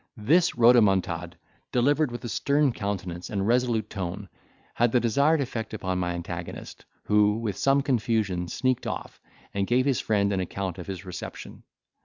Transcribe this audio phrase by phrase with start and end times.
[0.17, 1.35] This rhodomontade,
[1.71, 4.29] delivered with a stern countenance and resolute tone,
[4.73, 9.21] had the desired effect upon my antagonist, who, with some confusion, sneaked off,
[9.53, 11.61] and gave his friend an account of his reception.